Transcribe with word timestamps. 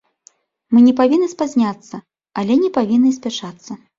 Мы 0.75 0.79
не 0.87 0.93
павінны 1.01 1.27
спазняцца, 1.33 1.95
але 2.43 2.57
не 2.65 2.73
павінны 2.81 3.07
і 3.15 3.21
спяшацца. 3.21 3.71